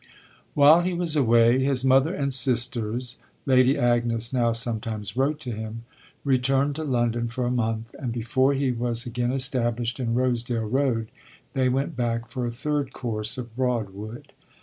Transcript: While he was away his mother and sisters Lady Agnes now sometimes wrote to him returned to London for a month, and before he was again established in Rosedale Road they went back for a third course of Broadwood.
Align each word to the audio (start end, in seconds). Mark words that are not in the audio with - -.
While 0.55 0.81
he 0.81 0.95
was 0.95 1.15
away 1.15 1.63
his 1.63 1.85
mother 1.85 2.11
and 2.15 2.33
sisters 2.33 3.17
Lady 3.45 3.77
Agnes 3.77 4.33
now 4.33 4.51
sometimes 4.51 5.15
wrote 5.15 5.39
to 5.41 5.51
him 5.51 5.83
returned 6.23 6.75
to 6.77 6.83
London 6.83 7.27
for 7.27 7.45
a 7.45 7.51
month, 7.51 7.93
and 7.99 8.11
before 8.11 8.55
he 8.55 8.71
was 8.71 9.05
again 9.05 9.31
established 9.31 9.99
in 9.99 10.15
Rosedale 10.15 10.65
Road 10.65 11.11
they 11.53 11.69
went 11.69 11.95
back 11.95 12.29
for 12.31 12.47
a 12.47 12.51
third 12.51 12.93
course 12.93 13.37
of 13.37 13.55
Broadwood. 13.55 14.33